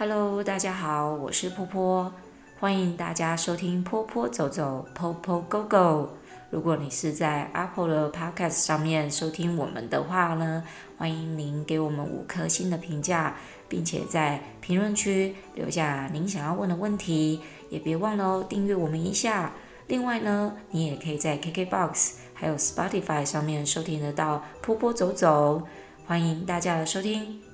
[0.00, 2.10] Hello，大家好，我是波波，
[2.58, 6.08] 欢迎大家收听波波走走，Popo Go Go。
[6.48, 10.64] 如果你是在 Apple 的 Podcast 上面收听我们的话呢，
[10.96, 13.36] 欢迎您给我们五颗星的评价，
[13.68, 19.52] 并且在评论区留下您想要问的问题，也别忘了哦，订阅我们一下。
[19.88, 25.66] 另外呢，你也可以在 KKBOX 还有 Spotify 上面收听得到波波走走，
[26.06, 27.49] 欢迎大家的收听。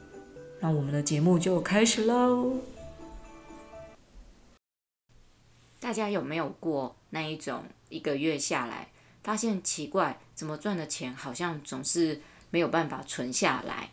[0.58, 2.56] 那我们的节目就开始喽！
[5.78, 8.88] 大家有没有过那一种一个月下来，
[9.22, 12.20] 发现奇怪，怎么赚的钱好像总是
[12.50, 13.90] 没有办法存下来？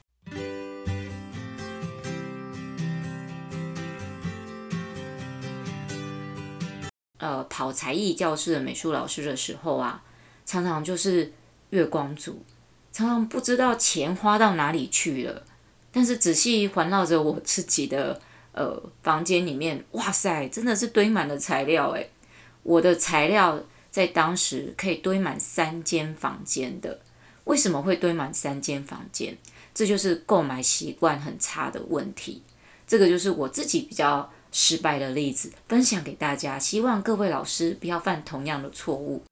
[7.20, 10.04] 呃，跑才艺教室的美术老师的时候啊，
[10.46, 11.34] 常常就是
[11.70, 12.44] 月光族，
[12.92, 15.46] 常常不知道钱花到哪里去了。
[15.94, 18.20] 但是仔细环绕着我自己的
[18.52, 22.10] 呃房间里面，哇塞，真的是堆满了材料诶，
[22.64, 27.00] 我的材料在当时可以堆满三间房间的。
[27.46, 29.38] 为什么会堆满三间房间？
[29.74, 32.42] 这就是购买习惯很差的问题。
[32.88, 39.24] 这个就是我自己比较失败的例子，分享给大家，希望各位老师不要犯同样的错误。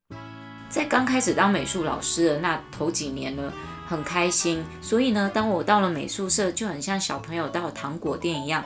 [0.69, 3.51] 在刚开始当美术老师的那头几年呢，
[3.91, 8.63] 很开心，所以呢，当我到了美术社，就很像小朋友到糖果店一样，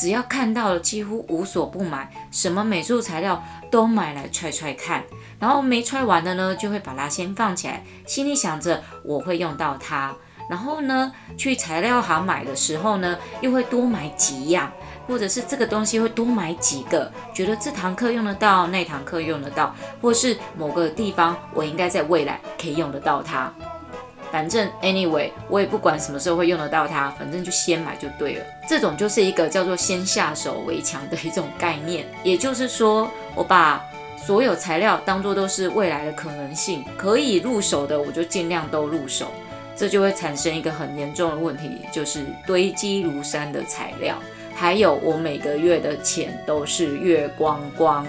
[0.00, 5.02] 只要看到了，几乎无所不买，什么美术材料都买来揣揣看，
[5.40, 10.14] 然后没揣完的呢，就会把它先放起来，心里想着我会用到它，
[10.48, 14.72] 然后呢，去材料行买的时候呢，又会多买几样，
[15.08, 23.52] 或者是这个东西会多买几个，觉得这堂课用得到，那堂课用得到，或是某个地方我应该在未来可以用得到它。
[24.30, 28.44] 反正 anyway，我也不管什么时候会用得到它，反正就先买就对了。
[28.68, 33.84] 这种就是一个叫做先下手为强的一种概念， 也就是说，我把
[34.26, 39.32] 所有材料当做都是未来的可能性，可以入手的我就尽量都入手。
[39.74, 44.16] 这就会产生一个很严重的问题，就是堆积如山的材料，
[44.52, 48.04] 还有我每个月的钱都是月光光，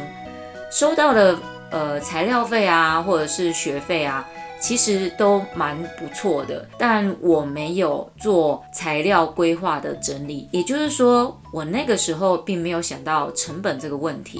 [0.71, 1.37] 收到的
[1.69, 4.27] 呃材料费啊，或者是学费啊。
[4.59, 14.39] 其实都蛮不错的，但我没有做材料规划的整理，也就是说，我那个时候并没有想到成本这个问题。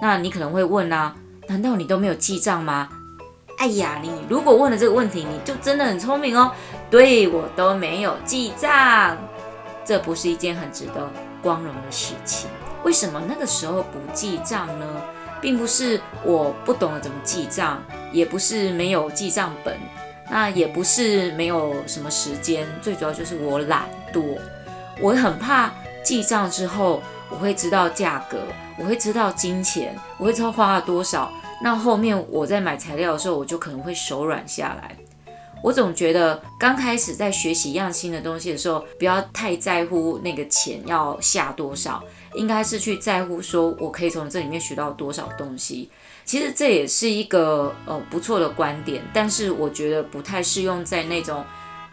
[0.00, 1.14] 那你可能会问啊，
[1.46, 2.88] 难道你都没有记账吗？
[3.58, 6.50] 哎呀，你如果问了这个问题，你就真的很聪明哦。
[6.90, 9.18] 对，我都没有记账，
[9.84, 11.06] 这不是一件很值得
[11.42, 12.48] 光荣的事情。
[12.82, 14.86] 为什么那个时候不记账呢？
[15.40, 19.76] 并不是我不懂得怎么记账，也不是没有记账本，
[20.30, 24.38] 那也不是没有什么时间，最主要就是我懒惰。
[25.00, 28.38] 我很怕记账之后，我会知道价格，
[28.78, 31.32] 我会知道金钱，我会知道花了多少。
[31.62, 34.96] 那后面我在买材料的时候，我就可能会手软下来。
[35.62, 42.02] 我总觉得刚开始在学习一样新的东西的时候，不要太在乎那个钱要下多少。
[42.34, 45.90] 应该是去在乎说，我可以从这里面学到多少东西。
[46.24, 51.44] 其实这也是一个呃不错的观点，但是我觉得不太适用在那种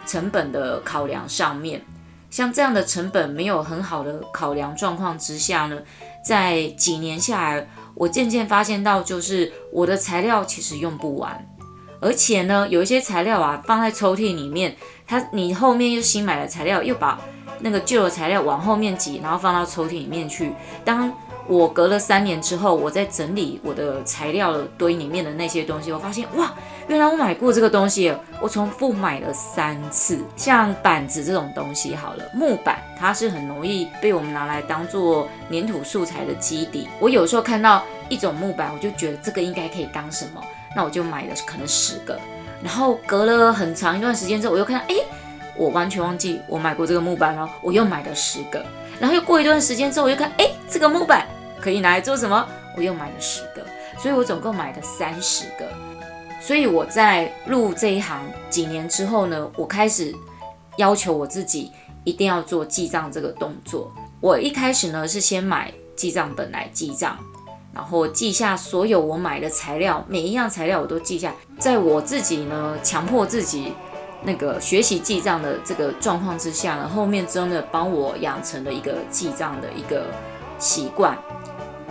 [0.06, 1.84] 成本的考量上面。
[2.30, 5.82] 像这样的成本没有很好的考量状况之下呢，
[6.24, 11.44] 在几年下来，我渐渐发现到，就是我的材料其实用不完，
[12.00, 14.76] 而且呢，有一些材料啊放在抽屉里面，
[15.06, 17.20] 它你后面又新买的材料又把。
[17.60, 20.52] 那个旧的材料往后面挤，然后放到抽屉里面去。
[20.86, 21.12] 当
[21.48, 26.54] 我隔了三年之后，我在整理我的材料堆里面的那些东西，我发现哇，
[26.88, 30.24] 原来我买过这个东西，我重复买了三次。
[30.36, 36.88] 像板子这种东西，好了，木板它是很容易被我们拿来当做粘土素材的基底。
[37.00, 40.42] 我有时候看到一种木板，我就觉得这个应该可以当什么，
[40.76, 42.20] 那我就买了可能十个。
[42.64, 44.96] 然后隔了很长一段时间之后，我又看到，哎。
[45.60, 48.64] 我完全忘记我买过这个木板了，我又买了十个，
[49.00, 51.26] 然后又过一段时间之后，我又看，哎，这个木板
[51.60, 52.48] 可以拿来做什么？
[52.76, 53.66] 我又买了十个，
[53.98, 55.68] 所以我总共买了三十个。
[56.40, 58.22] 所以我在入这一行
[58.52, 60.14] 几年之后呢，我开始
[60.76, 61.72] 要求我自己
[62.08, 63.92] 一定要做记账这个动作。
[64.22, 67.18] 我一开始呢是先买记账本来记账，
[67.74, 73.74] 然后记下所有我买的材料，每一样材料我都记下，在我自己呢强迫自己。
[74.24, 80.06] 那个学习记账的这个状况之下呢，后面真的帮我养成了一个记账的一个
[80.58, 81.16] 习惯。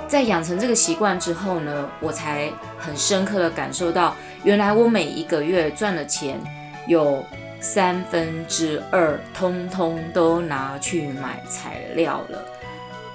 [0.08, 6.40] 在养成这个习惯之后呢，我才很深刻的感受到，原来我每一个月赚的钱
[6.88, 7.22] 有
[7.66, 12.44] 三分之二通通都拿去买材料了。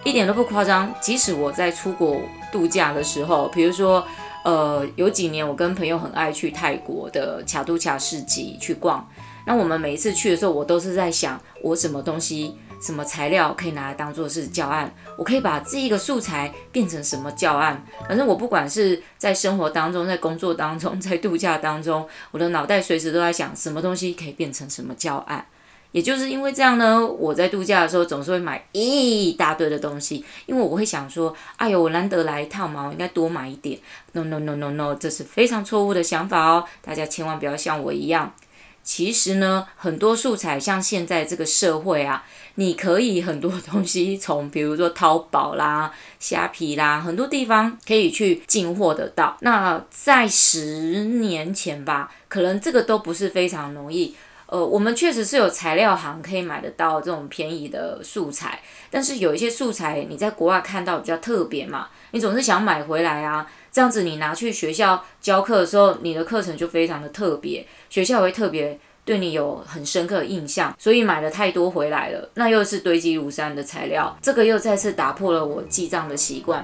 [0.04, 0.94] 一点都不夸张。
[1.00, 2.22] 即使我在出国
[2.52, 4.06] 度假的时候，比如说，
[4.44, 9.08] 呃，有几年我跟朋友很爱去泰国的卡都卡市集去逛，
[9.48, 12.58] 那我们每一次去的时候，我都是在想，我什么东西。
[12.82, 14.92] 什么材料可以拿来当做是教案？
[15.18, 17.86] 我可以把这一个素材变成什么教案？
[18.08, 25.46] 反正我不管是在生活当中、在工作当中、 在度假当中，我的脑袋随时都在想什么东西可以变成什么教案。
[25.92, 33.78] 也就是因为这样呢，我在度假的时候总是会买一大堆的东西，因为我会想说，哎呦，我难得来一趟嘛，我应该多买一点。
[34.14, 38.34] No no no no no，这是非常错误的想法哦，大家千万不要像我一样。
[38.84, 42.24] 其实呢，很多素材像现在这个社会啊。
[42.56, 45.90] 你可以很多东西从，比如说淘宝啦、
[46.20, 49.38] 虾皮啦，很多地方可以去进货得到。
[49.40, 54.14] 那在十年前吧，可能这个都不是非常容易。
[54.48, 68.80] 呃，我们确实是有材料行可以买得到这种便宜的素材，但是有一些素材你在国外看到比较特别嘛，你总是想买回来啊，这样子你拿去学校教课的时候，你的课程就非常的特别，学校会特别。
[69.04, 76.64] 对你有很深刻的印象，所以买了太多回来了，那又是堆积如山的材料，这个又再次打破了我记账的习惯。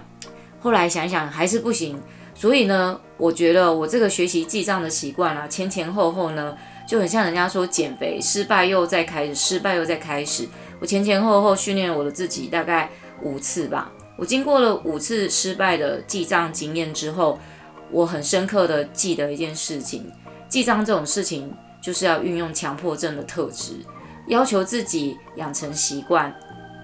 [0.60, 2.00] 后来想想还是不行，
[2.36, 6.56] 所以呢，我觉得我这个学习记账的习惯啊，前前后后呢，
[6.88, 10.48] 就很像人家说减肥失败又再开始，失败又再开始。
[10.80, 12.92] 我前前后后训练我的自己大概
[13.24, 13.92] 五次吧。
[14.18, 17.40] 我经过了五次失败的记账经验之后，
[17.92, 20.12] 我很深刻的记得一件事情，
[20.50, 21.54] 记账这种事情。
[21.80, 23.76] 就是要运用强迫症的特质，
[24.26, 26.36] 要求自己养成习惯，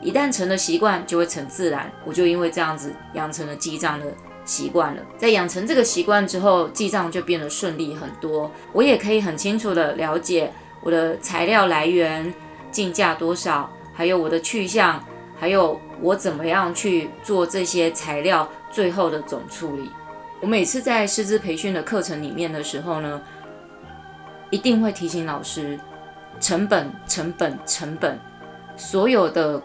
[0.01, 1.91] 一旦成了习惯，就会成自然。
[2.05, 4.05] 我就因为这样子养成了记账的
[4.45, 5.01] 习惯了。
[5.17, 8.49] 在养成这个习惯之后，记账就变得顺利很多。
[8.71, 10.53] 我也可以很清楚地了解
[10.83, 12.33] 我的材料来源、
[12.71, 15.03] 进价多少，还有我的去向，
[15.43, 19.91] 还有我怎么样去做这些材料最后的总处理。
[20.39, 23.21] 我每次在师资培训的课程里面的时候呢，
[24.49, 25.77] 一定会提醒老师，
[26.39, 28.17] 成本、成本、成本，
[28.77, 29.61] 所有的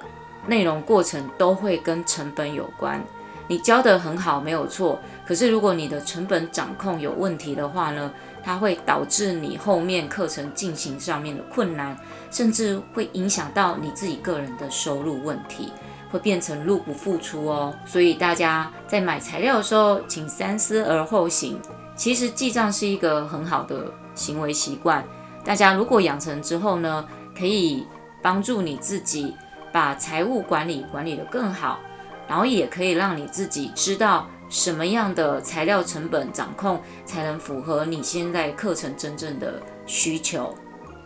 [0.49, 3.01] 内容过程都会跟成本有关。
[3.49, 5.01] 你教得很好，没有错。
[5.27, 8.13] 可是如果你的成本掌控有问题的话呢，
[8.45, 11.99] 它会导致你后面课程进行上面的困难，
[12.31, 15.73] 甚至会影响到你自己个人的收入问题，
[16.11, 17.75] 会变成入不敷出哦。
[17.85, 21.59] 所以大家在买材料的时候，请三思而后行。
[21.97, 25.05] 其实记账是一个很好的行为习惯，
[25.45, 27.05] 大家如果养成之后呢，
[27.37, 27.85] 可以
[28.23, 29.35] 帮助你自己
[29.73, 31.81] 把财务管理管理得更好，
[32.29, 40.55] 然后也可以让你自己知道什么样的材料成本掌控才能符合你现在课程真正的需求。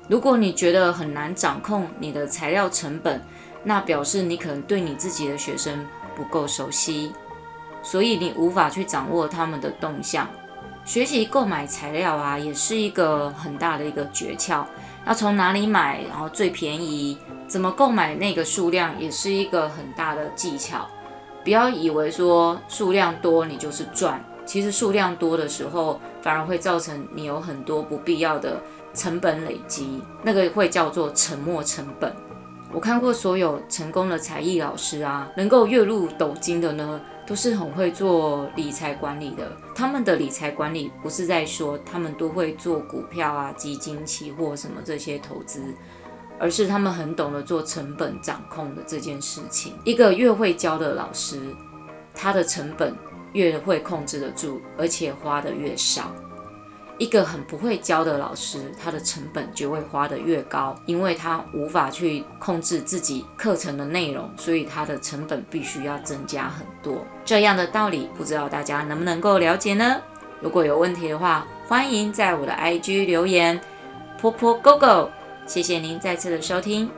[0.08, 3.22] 如果你觉得很难掌控你的材料成本，
[3.62, 5.86] 那表示你可能对你自己的学生
[6.16, 7.12] 不够熟悉，
[7.82, 10.28] 所以你无法去掌握他们的动向。
[10.84, 14.64] 学习购买材料啊，也是一个很大的一个诀窍。
[15.06, 17.16] 要从哪里买，然后最便宜，
[17.46, 20.88] 怎么购买那个数量，也是一个很大的技巧。
[21.44, 28.62] 不要以为说数量多你就是赚，其实数量多的时候，反而会造成你有很多不必要的
[28.94, 32.12] 成本累积，那个会叫做沉没成本。
[32.72, 39.52] 我看过所有成功的才艺老师啊，能够月入斗金的呢，都是很会做理财管理的。
[39.74, 45.60] 他们的理财管理不是在说他们都会做股票啊、基金、期货什么这些投资，
[46.42, 49.74] 而是他们很懂得做成本掌控的这件事情。
[49.84, 51.40] 一个越会教的老师，
[52.12, 52.92] 他的成本
[53.32, 56.12] 越会控制得住，而且花得越少。
[56.98, 67.06] 一个很不会教的老师，他的成本就会花得越高，因为他无法去控制自己课程的内容，所以他的成本必须要增加很多。
[67.24, 70.02] 这样的道理，不知道大家能不能够了解呢？
[70.40, 73.60] 如果有问题的话，欢迎在我的 IG 留言。
[74.20, 75.10] 婆婆 Go Go，
[75.46, 76.90] 谢谢您再次的收听。